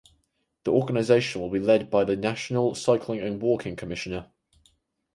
The 0.63 0.71
organisation 0.71 1.41
will 1.41 1.51
be 1.51 1.59
led 1.59 1.91
by 1.91 2.05
the 2.05 2.15
National 2.15 2.73
Cycling 2.73 3.19
and 3.19 3.39
Walking 3.39 3.75
Commissioner. 3.75 4.31